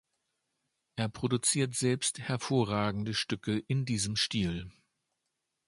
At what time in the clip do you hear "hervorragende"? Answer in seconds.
2.17-3.13